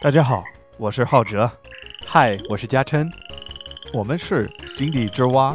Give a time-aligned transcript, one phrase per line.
[0.00, 0.44] 大家好，
[0.76, 1.50] 我是浩哲，
[2.06, 3.10] 嗨，我是嘉琛，
[3.92, 5.52] 我们是井底之蛙，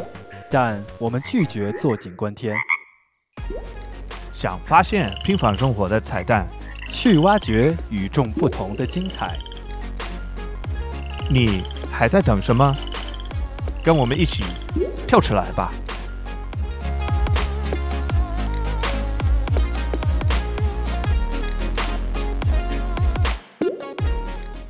[0.51, 2.53] 但我们拒绝坐井观天，
[4.33, 6.46] 想发现平凡生活的彩蛋，
[6.92, 9.40] 去挖掘与众不同的精彩。
[11.29, 12.75] 你还在等什么？
[13.81, 14.44] 跟我们一起
[15.07, 15.71] 跳出来吧！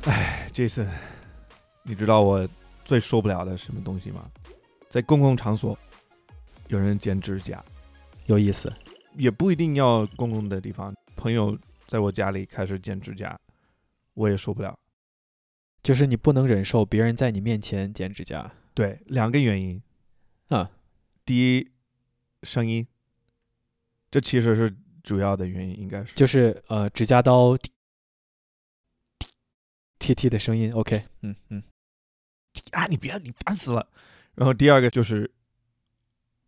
[0.06, 0.86] 哎，Jason，
[1.82, 2.46] 你知道我
[2.84, 4.30] 最受不了的什么东西吗？
[4.90, 5.78] 在公共场所
[6.68, 7.64] 有人剪指甲，
[8.26, 8.70] 有意思。
[9.16, 13.38] 也不一定要公共的地方，朋友在我家里开始剪指甲，
[14.12, 14.78] 我也受不了。
[15.82, 18.52] 就是你不能忍受别人在你面前剪指甲。
[18.74, 19.80] 对，两个原因。
[20.48, 20.70] 啊，
[21.24, 21.70] 第一，
[22.42, 22.86] 声音，
[24.10, 26.14] 这其实是主要的原因，应该是。
[26.14, 27.56] 就是呃，指甲刀
[30.04, 30.70] 贴贴的声音。
[30.74, 31.62] OK，嗯嗯。
[32.72, 33.88] 啊，你别，你烦死了。
[34.34, 35.30] 然后第二个就是，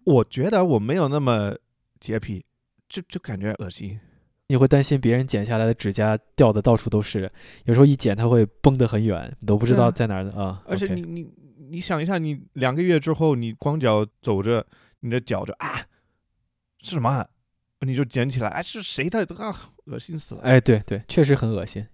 [0.05, 1.57] 我觉得我没有那么
[1.99, 2.45] 洁癖。
[2.89, 3.99] 就就感觉恶心，
[4.47, 7.29] 你会担心别人剪下来的指甲掉的到处都是，
[7.65, 10.63] 有时候一剪它会崩得很远，你都不知道在哪儿的啊。
[10.67, 11.29] 而且你你
[11.71, 14.65] 你想一下，你两个月之后你光脚走着，
[15.01, 15.75] 你的脚就啊
[16.83, 17.27] 是什么？
[17.81, 19.73] 你就捡起来，哎是谁的啊？
[19.87, 20.41] 恶心死了！
[20.43, 21.87] 哎对对，确实很恶心。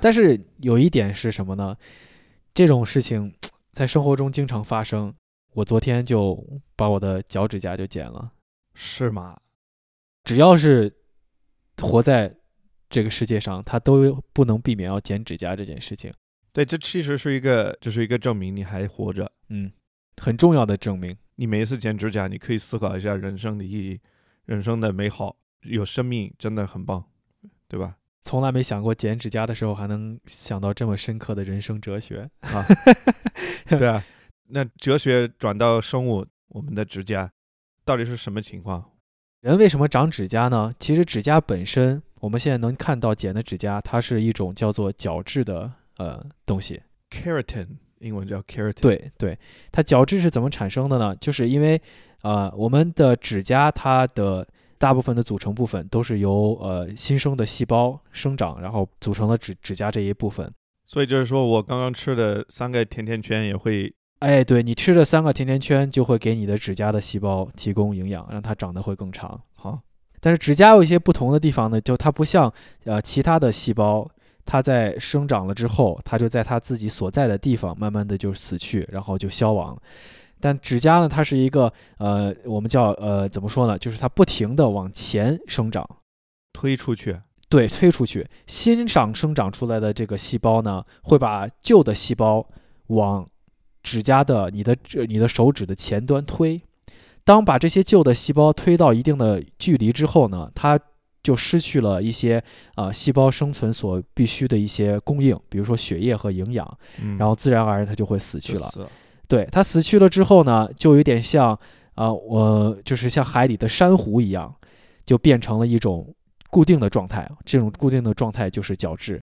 [0.00, 1.76] 但是有一点是什么呢？
[2.54, 3.34] 这种事情
[3.72, 5.14] 在生活中经常发生。
[5.52, 6.38] 我昨天就
[6.76, 8.30] 把我的脚指甲就剪了，
[8.74, 9.34] 是吗？
[10.22, 10.94] 只要是
[11.78, 12.34] 活在
[12.90, 16.12] 这个世界上，他都不能避免要剪指甲这件事情。
[16.52, 19.72] 对，这其实是一个，就是一个证明你还活着，嗯，
[20.18, 21.16] 很重要的证明。
[21.36, 24.00] 你每一次剪指甲，你可以思考一下人生的意义，
[24.46, 27.04] 人生的美好，有生命真的很棒，
[27.68, 27.96] 对吧？
[28.22, 32.64] 从来没想过剪指甲的时候还能想到这么深刻的人生哲学啊！
[33.68, 34.04] 对啊，
[34.48, 37.30] 那哲学转到生物，我们的指甲
[37.84, 38.92] 到底是什么情况？
[39.42, 40.74] 人为什么长指甲呢？
[40.80, 47.68] 其实指甲本身，我们现在能看到剪的指甲，它是一种叫做角质的呃东西，keratin，
[48.00, 48.80] 英文叫 keratin。
[48.80, 49.38] 对对，
[49.72, 51.14] 它角质是怎么产生的呢？
[51.16, 51.80] 就是因为
[52.22, 54.46] 呃我们的指甲它的
[54.78, 60.52] 大部分的组成部分都是由呃新生的细胞生长，然后组成了指指甲这一部分。
[60.86, 63.92] 所以就是说我刚刚吃的三个甜甜圈也会。
[64.20, 69.38] 哎，对你吃的三个甜甜圈就会给你的指甲的细胞提供营养，让它长得会更长。
[69.54, 69.78] 好，
[70.20, 72.50] 但是指甲有一些不同的地方呢，就它不像
[72.84, 74.08] 呃其他的细胞，
[74.46, 79.76] 它在生长了之后，它就在它自己所在的地方慢慢的就死去，然后就消亡。
[80.40, 83.76] 但指甲呢，它是一个呃，我们叫呃怎么说呢？
[83.76, 85.86] 就是它不停的往前生长，
[86.52, 87.20] 推出去。
[87.48, 92.48] 对，推出去，新长生长出来的这个细胞呢，会把旧的细胞
[92.86, 93.28] 往。
[93.82, 96.60] 指甲的你的这你的手指的前端推，
[97.22, 100.76] 当把这些旧的细胞推到一定的距离之后呢，它
[101.26, 102.40] 就失去了一些
[102.76, 106.78] 啊细胞生存所必须的一些供应，比如说血液和营养，
[107.18, 108.72] 然后自然而然它就会死去了。
[109.26, 111.58] 对它死去了之后呢，就有点像
[111.96, 114.54] 啊我就是像海里的珊瑚一样，
[115.04, 116.14] 就变成了一种
[116.48, 117.28] 固定的状态。
[117.44, 119.20] 这种固定的状态就是角质。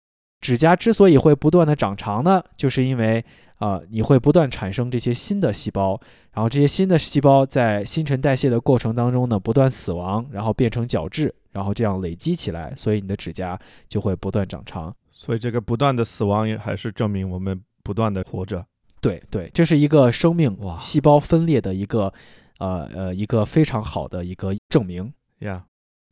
[0.42, 3.26] 指甲之所以会不断的长长呢，就是因为。
[3.58, 6.00] 啊，你会不断产生这些新的细胞，
[6.32, 13.60] 然后这些新的细胞在新陈代谢的过程当中呢，不断死亡，然后变成角质，然后这样累积起来，所以你的指甲
[13.90, 14.96] 就会不断长长。
[15.12, 18.64] 所以这个不断的死亡也还是证明我们不断的活着。
[19.02, 22.14] 对对，这是一个生命细胞分裂的一个
[22.60, 25.12] 呃呃一个非常好的一个证明。
[25.40, 25.66] 呀，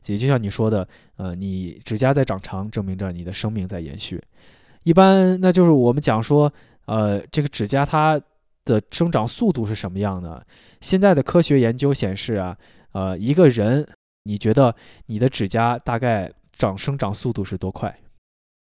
[0.06, 4.20] 也就像你说的，呃，你指甲在长长，证明着你的生命在延续。
[4.82, 6.52] 一般那就是我们讲说。
[6.86, 8.16] 呃，这个指甲它
[8.64, 10.46] 的生长速度是什么样的？
[10.80, 12.56] 现在的科学研究显示啊，
[12.92, 13.84] 呃，一个人，
[14.26, 14.74] 你觉得
[15.06, 17.96] 你的指甲大概长生长速度是多快？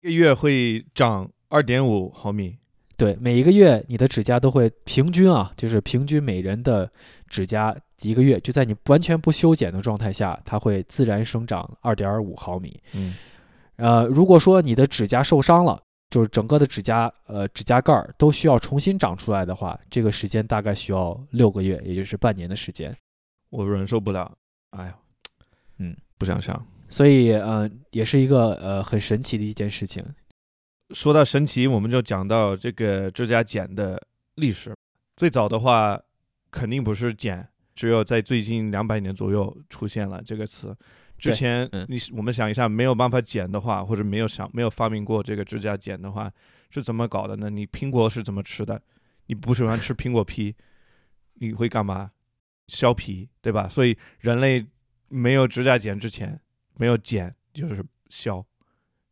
[0.01, 2.57] 一个月会长二点五毫米。
[2.97, 6.91] 对，每一个月你的指甲都会平均啊，就是平均每人的
[7.27, 12.79] 指甲一个月就在你完全不修剪的状态下，它会自然生长二点五毫米。
[12.93, 13.15] 嗯，
[13.75, 15.81] 呃，如果说你的指甲受伤了。
[16.11, 22.93] 就是整个的指甲，呃，指甲盖儿都需要重新长出来的话，这个时间大概需要六个月，也就是半年的时间。
[23.49, 24.29] 我忍受不了，
[24.71, 24.95] 哎呀，
[25.81, 26.63] 嗯，不想想。
[26.89, 30.05] 所以，嗯，也是一个呃很神奇的一件事情。
[30.91, 34.01] 说到神奇，我们就讲到这个指甲剪的
[34.35, 34.75] 历史。
[35.17, 35.99] 最早的话，
[36.51, 40.75] 肯定不是剪，只有在最近两百年左右出现了这个词。
[41.17, 46.31] 之前，你我们想一下，没有办法剪的话，或者没有想没有发明过这个指甲剪的话，
[46.69, 47.49] 是怎么搞的呢？
[47.49, 48.81] 你苹果是怎么吃的？
[49.27, 50.53] 你不喜欢吃苹果皮，
[51.35, 52.11] 你会干嘛？
[52.67, 53.69] 削皮，对吧？
[53.69, 54.65] 所以人类
[55.11, 56.39] 没有指甲剪之前，
[56.75, 58.43] 没有剪就是削，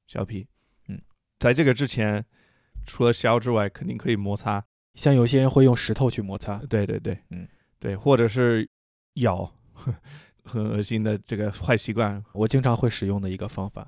[0.07, 0.47] 削皮。
[0.87, 0.99] 嗯，
[1.39, 2.25] 在这个之前，
[2.85, 4.63] 除了削之外，肯定可以摩擦。
[4.95, 7.47] 像有些人会用石头去摩擦，对对对，嗯，
[7.79, 8.67] 对，或者是
[9.15, 9.49] 咬，
[10.43, 12.23] 很恶心的这个坏习惯。
[12.33, 13.87] 我经常会使用的一个方法。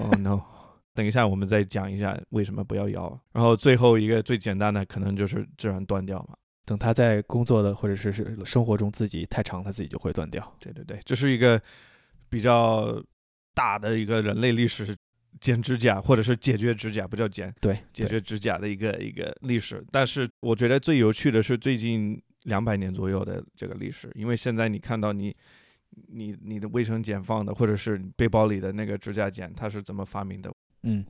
[0.00, 0.40] 哦 no！
[0.92, 3.18] 等一下我们再讲一下为什么不要咬。
[3.32, 6.36] 然后最后一个最简单的，可能就是自然断掉嘛。
[6.70, 10.56] 等他在工作的或者是是生活中自己太长，他自己就会断掉。
[10.60, 11.60] 对对对，这是一个
[12.28, 13.02] 比较
[13.52, 14.96] 大的一个人类历史
[15.40, 19.84] 剪指甲或者是解决指甲，不叫剪，对，解决指甲的一个一个历史。
[19.90, 25.34] 但是我觉得最有趣的是最近两百年左右的这个历史，因为现在你看到你
[26.06, 30.54] 你你的卫生剪放的，或者是你背包里的那个指甲剪，它是怎么发明的？
[30.84, 31.04] 嗯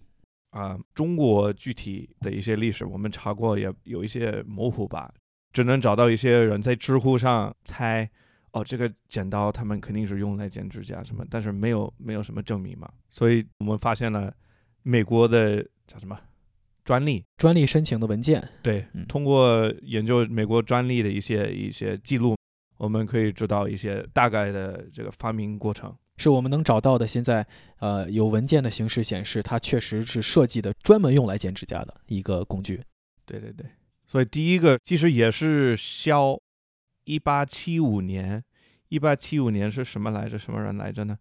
[0.53, 5.13] 啊、中国具体的一些历史我们查过，也有一些模糊吧，
[5.53, 8.09] 只能找到一些人在知乎上猜，
[8.53, 14.33] 哦，这个剪刀他们肯定是用来剪指甲什么，但是没有没有什么证明嘛，所以我们发现了
[14.83, 16.19] 美国的叫什么
[16.85, 22.37] 专利，专利申请的文件，对，嗯通过研究美国专利的一些一些记录，
[22.79, 25.95] 我们可以知道一些大概的这个发明过程。
[26.17, 27.07] 是我们能找到的。
[27.07, 27.47] 现在
[27.79, 32.79] 呃有文件的形式显示，它确实是设计的专门用来剪指甲的一个工具。
[33.25, 33.67] 对对对，
[34.11, 36.37] 所以第一个其实也是肖，
[37.05, 38.43] 一八七五年，
[38.89, 40.37] 一八七五年是什么来着？
[40.37, 41.17] 什么人来着呢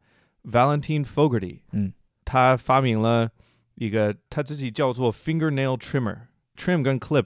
[0.45, 1.93] ？Valentine Fogarty，嗯，
[2.25, 3.29] 他发明了
[3.75, 7.25] 一个他自己叫做 fingernail trimmer，trim 跟 clip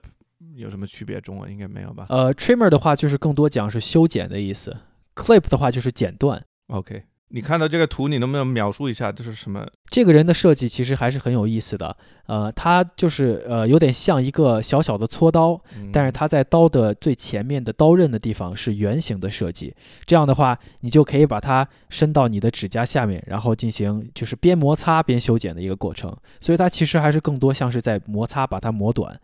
[0.55, 1.21] 有什么区别？
[1.21, 4.75] 中文应该没有吧呃，trimmer 的话就是更多讲是修剪的意思
[5.15, 6.45] ，clip 的话就是剪断。
[6.67, 9.67] ？OK，你看到这个图，你能不能描述一下这是什么？
[9.87, 11.97] 这个人的设计其实还是很有意思的，
[12.27, 15.59] 呃，他就是呃有点像一个小小的锉刀，
[15.91, 19.75] 但是嗯它在刀的最前面的刀刃的地方是圆形的设计，
[20.05, 26.15] 这样的话，你就可以把它伸到你的指甲下面，然后进行就是边摩擦边修剪的一个过程。
[26.39, 29.19] 所以它其实还是更多像是在摩擦，把它磨短，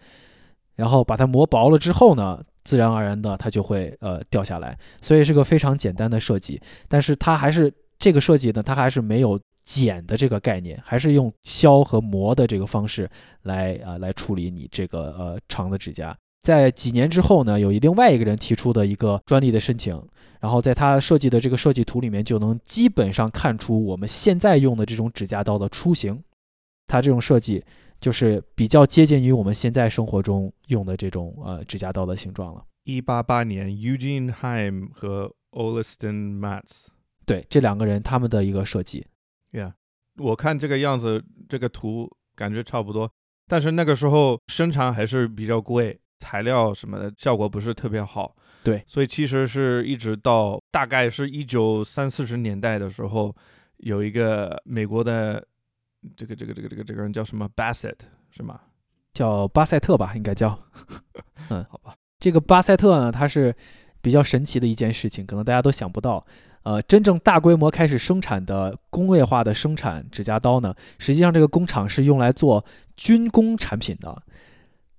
[0.78, 4.76] 然后把它磨薄了之后呢，自然而然的它就会呃掉下来。
[5.00, 13.08] 所以是个非常简单的设计，但是它还是这个设计呢，它还是没有剪的这个概念，还是用削和磨的这个方式
[13.44, 16.18] 来啊、呃来处理你这个呃长的指甲。
[16.42, 20.02] 在几年之后呢，有另外一个人提出的一个专利的申请，
[20.40, 26.24] 然后在他设计的这个设计图里面，就能基本上看出我们现在用的这种指甲刀的雏形。
[26.88, 27.62] 它这种设计
[28.00, 32.64] 就是比较接近于我们现在生活中用的这种呃指甲刀的形状了。
[32.86, 36.88] 一八八年，Eugene Heim 和 Oleston Matz。
[37.30, 39.06] 对，这两个人他们的一个设计
[39.52, 39.74] ，Yeah，
[40.18, 43.12] 我看这个样子，这个图感觉差不多，
[43.48, 48.36] 但是那个时候生产还是比较贵，材料什么的效果不是特别好。
[48.64, 53.34] 对所以其实是一直到大概是一九三四十年代的时候，
[53.78, 55.46] 有一个美国的
[56.18, 58.00] 这个这个这个这个这个人叫什么 Bassett
[58.32, 58.60] 是吗？
[59.14, 60.60] 叫巴塞特吧，应该叫。
[61.50, 63.56] 嗯好吧，这个巴塞特呢，它是
[64.02, 66.26] 比较神奇的一件事情，可能大家都想不到。
[66.70, 72.64] 呃，真正大规模开始生产的工业化的生产指甲刀呢，实际上这个工厂是用来做
[72.96, 74.22] 军工产品的，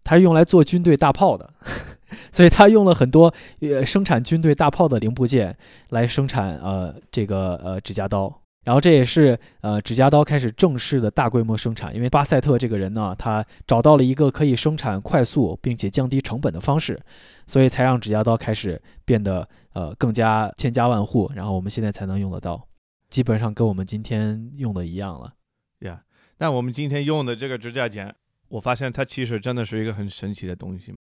[0.02, 1.49] 它用来做军队大炮的，
[2.33, 5.56] 所以它用了很多呃生产军队大炮的零部件
[5.90, 8.39] 来生产呃这个呃指甲刀。
[8.62, 17.00] 然后这也是呃指甲刀开始正式的大规模生产，因为巴塞特这个人呢，他找到了一个可以生产快速并且降低成本的方式，
[17.47, 22.69] 所以才让指甲刀开始变得呃更加千家万户，然后我们现在才能用得到，
[23.09, 25.33] 基本上跟我们今天用的一样了。
[25.81, 26.02] 呀、
[26.38, 28.14] 那我们今天用的这个指甲剪，
[28.49, 30.95] 我发现它其实真的是一个很神奇的东西。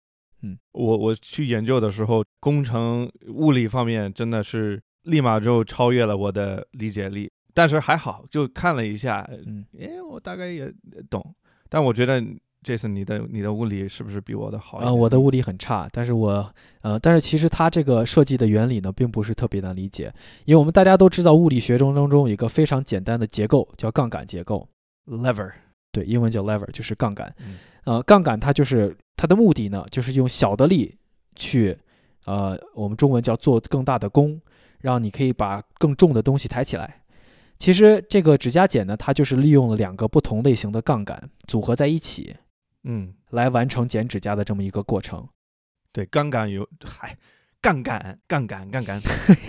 [0.43, 7.29] 嗯，我我去研究的时候，工程物理方面真的是立马就超越了我的理解力。
[7.59, 10.73] 但是还好，就看了一下，嗯，诶，我大概也
[11.09, 11.35] 懂。
[11.67, 12.23] 但我觉得
[12.63, 14.97] 这次你的你的物理是不是比我的好一呃，点？
[14.97, 16.49] 我的物理很差，但是我
[16.79, 20.09] 呃，但是其实它这个设计的原理呢，并不是特别难理解，
[20.45, 24.65] 因为我们大家都知道物理学中当中有一个非常简单的结构叫杠杆结构
[25.07, 25.51] ，lever，
[25.91, 27.35] 对，英文叫 lever，就是杠杆。
[27.39, 30.95] 嗯呃，杠杆它就是它的目的呢，就是用小的力
[31.35, 31.77] 去，
[32.25, 34.39] 呃，我们中文叫做更大的功，
[34.79, 36.98] 让你可以把更重的东西抬起来。
[37.59, 42.37] 其实这个指甲剪呢，它就是利用了两个不同类型的杠杆组合在一起，
[42.83, 45.27] 嗯，来完成剪指甲的这么一个过程。
[45.91, 47.17] 对，杠杆有，嗨，
[47.61, 49.01] 杠杆，杠杆，杠杆，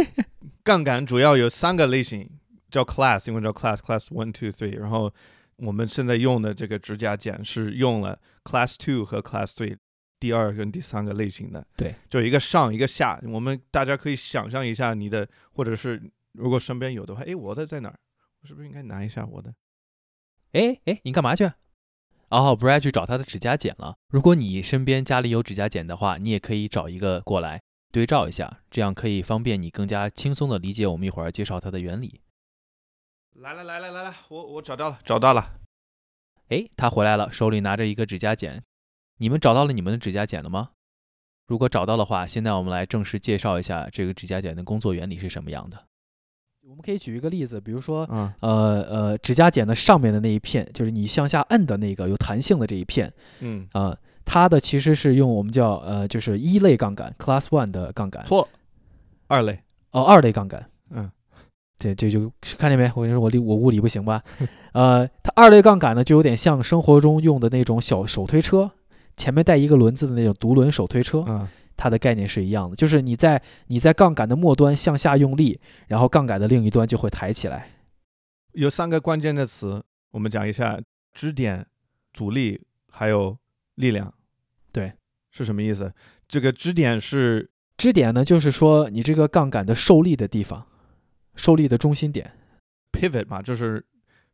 [0.64, 2.28] 杠杆主要有三个类型，
[2.70, 5.12] 叫 class，英文叫 class，class one two three，然后
[5.58, 9.76] 我们现在用的这个指甲剪是用了 Class Two 和 Class Three
[10.18, 13.20] 第二跟第三个类型的，对，就一个上一个下。
[13.24, 17.98] 我们大家可以想象一下你的，或者是如果身边有的话，哎，我的在哪儿？
[18.42, 19.54] 我是不是应该拿一下我的？
[20.52, 21.44] 哎哎，你干嘛去？
[22.28, 23.96] 哦，Brad 去找他的指甲剪了。
[24.08, 27.60] 如果你身边家里有指甲剪的话，你也可以找一个过来
[27.90, 32.20] 对照一下，这样可以方便你更加轻松的理解我们一会儿介绍它的原理。
[33.32, 35.60] 来了来了来了，我我找到了找到了。
[36.48, 38.62] 哎，他回来了，手里拿着一个指甲剪。
[39.18, 40.70] 你们找到了你们的指甲剪了吗？
[41.46, 45.88] 如果找到的话，现在我们来正式介绍一下这个指甲剪的工作原理是什么样的。
[46.62, 58.46] 我们可以举一个例子，比如说，嗯呃呃，指甲剪的上面的那一片，就是你向下摁的那个有弹性的这一片，嗯，啊、它的其实是用我们叫呃，就是一类杠杆 （Class One） 的杠杆，错，
[59.26, 59.58] 二类。
[59.92, 60.64] 哦，二类杠杆。
[60.90, 61.10] 嗯，
[61.78, 62.84] 这这就看见没？
[62.94, 64.22] 我跟你说，我理我物理不行吧？
[64.74, 68.70] 呃，它二类杠杆呢，就有点像生活中用的那种小手推车，
[69.16, 71.48] 前面带一个轮子的那种独轮手推车，嗯
[71.80, 75.58] 它的概念是一样的，就是你在你在杠杆的末端向下用力，
[75.88, 77.70] 然后杠杆的另一端就会抬起来。
[78.52, 80.78] 有三个关键的词，我们讲一下：
[81.14, 81.66] 支点、
[82.12, 82.60] 阻力
[82.90, 83.34] 还有
[83.76, 84.12] 力量。
[84.70, 84.92] 对，
[85.30, 85.90] 是什么意思？
[86.28, 90.66] 这个支点是支点呢，就是说你这个杠杆的受力的地方，
[91.34, 92.30] 受力的中心点。
[92.92, 93.82] pivot 嘛，就是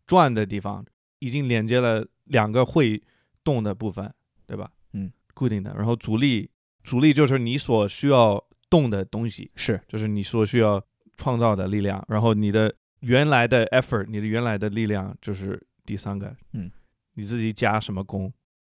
[0.04, 0.84] 转的地方，
[1.20, 3.00] 已经连接了两个会
[3.44, 4.12] 动的部分，
[4.46, 4.68] 对吧？
[4.94, 5.72] 嗯，固定的。
[5.74, 6.50] 然后阻力，
[6.86, 10.80] 阻力就是你所需要动的东西，是就是你所需要
[11.16, 12.02] 创造的力量。
[12.08, 16.70] 然后你的原来的 effort，你的原来的力量就是第三个，嗯，
[17.14, 18.32] 你自己加什么功，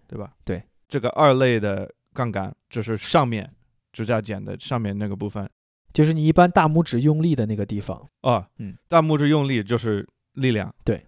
[0.08, 0.34] 对吧？
[0.44, 3.50] 对，这个二类的杠杆就是上面
[3.94, 5.50] 指甲剪的上面那个部分
[5.94, 8.10] 就是你一般大拇指用力的那个地方。
[8.22, 11.06] 啊，嗯，大拇指用力就是力量，对，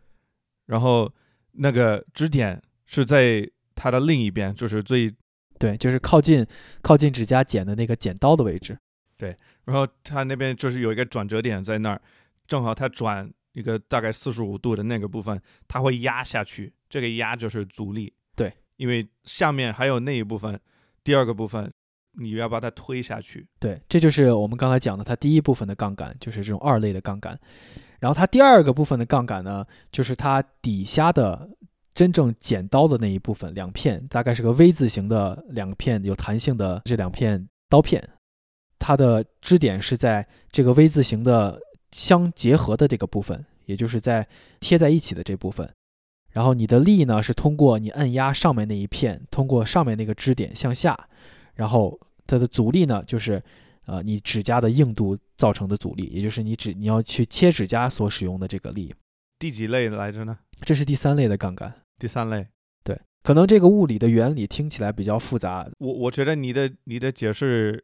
[0.67, 1.11] 然后
[1.51, 3.45] 那个支点是在
[3.75, 5.13] 它的另一边，就是最，
[5.59, 6.45] 对，就是靠近
[6.81, 8.77] 靠近指甲剪的那个剪刀的位置。
[9.15, 12.01] 对然后它那边就是有一个转折点在那儿，
[12.47, 20.59] 正好它转一个大概四十五度的那个部分，它会压下去，这个压就是阻力，对，因为下面还有那一部分，
[21.03, 21.71] 第二个部分
[22.13, 27.39] 你要把它推下去，对，这就是我们刚才讲的它第一部分的杠杆，就是这种二类的杠杆。
[27.99, 31.49] 然后它第二个部分的杠杆呢，就是它底下的
[31.93, 38.07] 真正剪刀的那一部分，两片大概是个 V 字形的两片有弹性的这两片刀片，
[38.79, 41.59] 它的支点是在这个 V 字形的
[41.91, 44.27] 相结合的这个部分，也就是在
[44.59, 45.71] 贴在一起的这部分。
[46.31, 50.97] 然后你的力呢是通过你按压上面那一片，通过上面那个支点向下，
[51.53, 53.39] 然后它的阻力呢就是
[53.85, 58.95] 呃你指甲的硬度造成的阻力，也就是你指你要去切指甲所使用的这个力。
[59.37, 60.39] 第几类来着呢？
[60.63, 61.73] 这是第三类的杠杆。
[61.99, 62.47] 第三类。
[62.83, 65.69] 对，可能这个物理的原理听起来比较复杂。
[65.79, 67.83] 我我觉得你的你的解释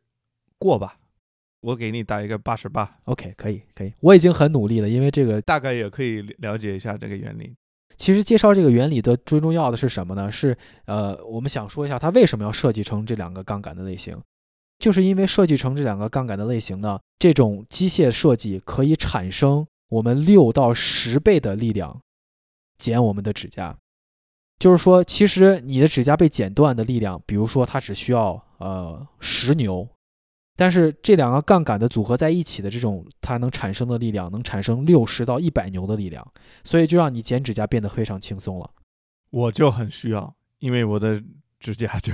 [0.57, 0.97] 过吧，
[1.61, 7.55] 我给你打一个八十八，OK，可以可以，我已经很努力了，因为这个大概也可以了解一下这个原理。
[7.97, 10.31] 其实介绍这个原理的最重要的是什么呢？
[10.31, 14.17] 是呃，我们想说一下它为什么要设计成这两个杠杆的类型，
[14.79, 22.01] 就是因为设计成这两个杠杆的类型呢，这种机械设计可以产生我们六到十倍的力量
[22.79, 23.77] 剪我们的指甲。
[24.57, 29.87] 就是说，其实你的指甲被剪断的力量，比如说它只需要呃十牛，
[30.57, 36.25] 但是这两个杠杆的组合在一起的这种它能产生的力量，能产生六十到一百牛的力量。
[36.65, 38.69] 所以就让你剪指甲变得非常轻松了。
[39.29, 41.23] 我就很需要，因为我的
[41.59, 42.11] 指甲就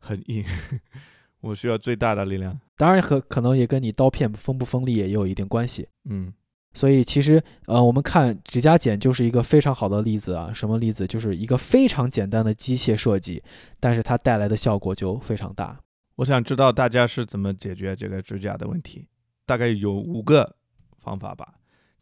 [0.00, 0.44] 很硬，
[1.42, 2.58] 我需要最大的力量。
[2.76, 5.86] 当然和可能也跟你刀片锋不锋利也有一定关系。
[6.08, 6.32] 嗯，
[6.74, 10.50] 所以其实呃，我们看指甲剪就是一个非常好的例子啊。
[10.52, 11.06] 什么例子？
[11.06, 13.42] 就是一个非常简单的机械设计，
[13.78, 15.78] 但是它带来的效果就非常大。
[16.16, 19.06] 我想知道大家是怎么解决这个指甲的问题，
[19.46, 20.56] 大概有五个
[20.98, 21.54] 方法吧。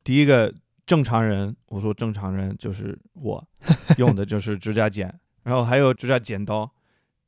[0.03, 0.53] 第一个，
[0.87, 3.43] 正常人，我说正常人就是我
[3.99, 5.13] 用的就是指甲剪，
[5.43, 6.71] 然后还有指甲剪刀，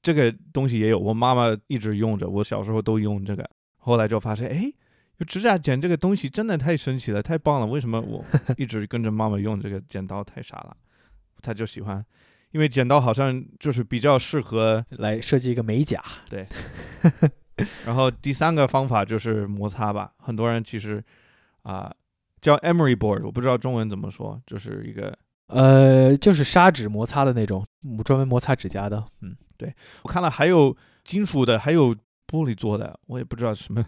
[0.02, 4.72] 这个东西也有，我妈妈一直用着，我小时候都用这个，后来就发现，哎，
[5.22, 8.24] 有指甲剪这个东西真的太神奇了，太棒了，为什么我
[8.58, 10.22] 一直跟着妈妈用这个剪刀？
[10.24, 10.76] 太傻了，
[11.40, 12.04] 她就喜欢，
[12.50, 16.44] 因为剪刀好像就是比较适合来设计一个美甲，对
[17.86, 21.02] 然后第三个方法就是摩擦吧，很多人其实
[21.62, 21.94] 啊、
[22.40, 29.04] 叫 emery board，我不知道中文怎么说，就是一个呃，就是砂纸摩擦的那种，嗯专门摩擦指甲的。
[29.20, 31.94] 嗯，对我看了还有金属的，还有
[32.26, 33.84] 玻璃做的，我也不知道什么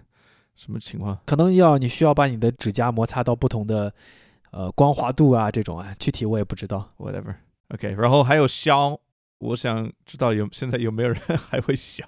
[0.56, 1.18] 什么情况。
[1.26, 3.92] 可能要你需要把你的指甲摩擦到不同的
[4.50, 6.92] 呃光滑度啊这种啊，具体我也不知道。
[6.98, 7.34] whatever。
[7.68, 9.00] OK，然后还有削，
[9.38, 11.18] 我想知道有现在有没有人
[11.50, 12.04] 还会削？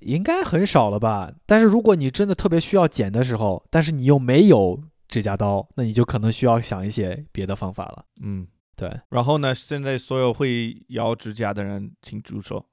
[0.00, 1.32] 应该很少了吧？
[1.46, 8.04] 但是如果你真的特别需要剪的时候，但是你又没有指甲刀，那你就可能需要想一些别的方法了。
[8.22, 12.64] 嗯，对，然后呢，现在所有会咬指甲的人，请举手。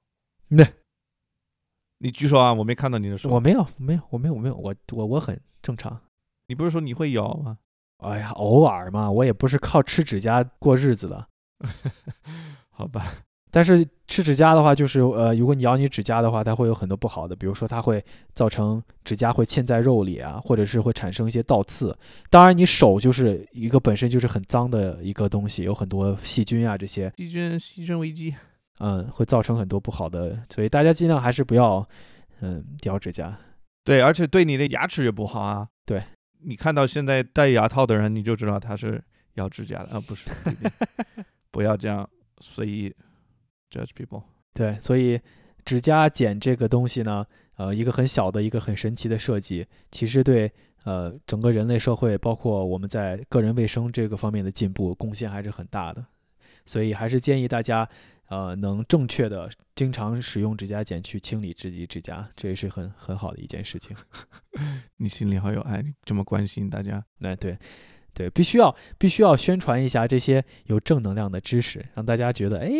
[0.56, 0.66] 对，
[2.04, 2.52] 你举手啊！
[2.52, 3.30] 我没看到你的手。
[3.30, 6.00] 我没有，没有，我没有，我没有，我我我很正常。
[6.48, 7.58] 你不是说你会咬吗？
[7.98, 11.28] 哎呀，偶尔嘛，我也不是靠吃指甲过日子的。
[12.70, 13.14] 好吧，
[13.52, 18.04] 但是吃指甲的话，就是呃，如果你咬你指甲的话，它会有很多不好的，比如说它会
[18.34, 21.96] 造成指甲会嵌在肉里啊，或者是会产生一些倒刺。
[22.28, 28.34] 当然，你手就是一个本身就是很脏的一个东西，有很多细菌啊这些，细菌细菌危机。
[28.78, 31.86] 嗯，会造成很多不好的，所以大家尽量还是不要
[32.40, 33.38] 嗯咬指甲。
[33.84, 35.68] 对，而且对你的牙齿也不好啊。
[35.84, 36.02] 对，
[36.44, 39.02] 你看到现在戴牙套的人，你就知道他是
[39.34, 40.30] 咬指甲的啊，不是。
[41.50, 42.08] 不 要这样
[42.40, 42.94] 随意
[43.70, 44.22] judge people。
[44.54, 45.20] 对，所以
[45.64, 47.24] 指甲剪这个东西呢，
[47.56, 50.50] 呃，一个很小的一个很神奇的设计，其实对
[50.84, 56.04] 呃整个人类社会，包括我们在个人卫生这个方面的进步贡献还是很大的。
[56.64, 57.88] 所以还是建议大家，
[58.32, 63.94] 呃，能正确的经常使用指甲剪去清理自己指甲，这也是很很好的一件事情。
[64.96, 67.04] 你心里好有爱，你这么关心大家。
[67.20, 67.58] 哎，对，
[68.14, 72.70] 对，必须要必须要宣传一下这些有正能量的知识，让大家觉得，哎，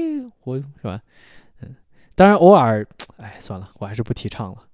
[0.44, 1.02] 我是吧？
[1.60, 1.76] 嗯，
[2.14, 4.68] 当然偶尔，哎，算了，我还是不提倡了。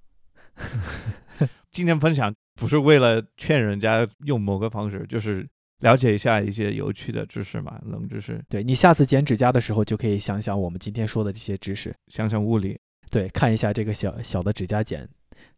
[1.71, 5.45] 今天分享不是为了劝人家用某个方式，就是
[5.79, 8.43] 了解一下一些有趣的知识嘛，冷知识。
[8.49, 12.79] 对你下次剪指甲的时候，就可以想想我们今天说的这些知识，想想物理。
[13.09, 15.09] 对，看一下这个小小的指甲剪，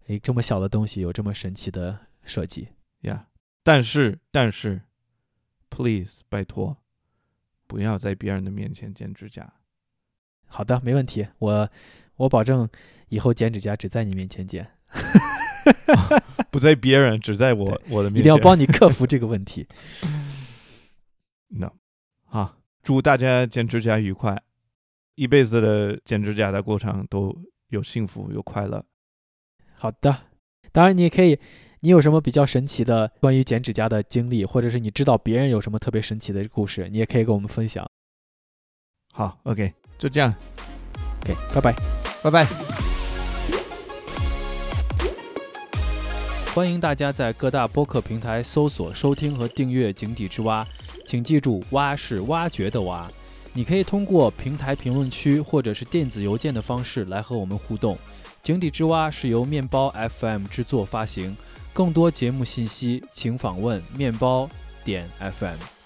[0.08, 2.70] 诶，这么小的东西有这么神奇的设计。
[3.02, 3.28] 呀，
[3.64, 4.82] 但是但是
[5.70, 6.78] ，please，拜托，
[7.68, 9.52] 不要在别人的面前剪指甲。
[10.46, 11.70] 好的，没问题，我
[12.16, 12.70] 我保证
[13.10, 14.70] 以后剪指甲只在你面前剪，
[16.52, 18.20] 不在别人，只在我我的面前。
[18.20, 19.66] 一定要帮你克服这个问题。
[21.48, 21.72] No，
[22.28, 24.40] 好，祝大家剪指甲愉快，
[25.16, 27.36] 一辈子的剪指甲的过程都
[27.70, 28.86] 有幸福有快乐。
[29.74, 30.26] 好的，
[30.72, 31.40] 当然你也可以，
[31.80, 37.90] 你有什么比较神奇的关于剪指甲的经历，或者是你知道别人有什么特别神奇的故事，你也可以跟我们分享。
[39.14, 40.34] 好，OK，就这样
[41.22, 41.74] ，OK，拜拜。
[42.24, 42.81] 拜拜。
[46.54, 50.68] 欢迎大家在各大播客平台搜索、收听和订阅《井底之蛙》，
[51.06, 53.10] 请记住“蛙”是挖掘的“蛙”。
[53.54, 57.96] 你可以通过平台评论区或者是电子邮件的方式来和我们互动。
[58.44, 61.38] 《井底之蛙》是由面包 FM 制作发行，
[61.72, 64.50] 更多节目信息请访问面包
[64.84, 65.81] 点 FM。